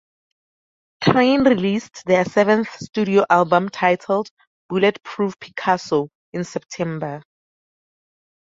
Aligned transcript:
Train 1.03 1.43
released 1.43 2.03
their 2.07 2.25
seventh 2.25 2.71
studio 2.81 3.23
album 3.29 3.69
titled 3.69 4.31
"Bulletproof 4.67 5.37
Picasso" 5.39 6.09
in 6.33 6.43
September. 6.43 7.21